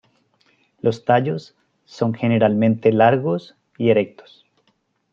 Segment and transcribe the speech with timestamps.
[0.79, 1.55] Los tallos
[1.85, 4.47] son generalmente largos y erectos.